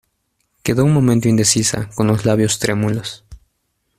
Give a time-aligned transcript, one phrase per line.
[0.63, 3.23] quedó un momento indecisa, con los labios trémulos.